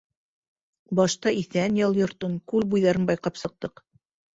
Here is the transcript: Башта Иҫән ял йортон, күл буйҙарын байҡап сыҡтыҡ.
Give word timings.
Башта 1.01 1.35
Иҫән 1.43 1.79
ял 1.83 2.03
йортон, 2.03 2.37
күл 2.53 2.69
буйҙарын 2.75 3.11
байҡап 3.15 3.43
сыҡтыҡ. 3.47 3.91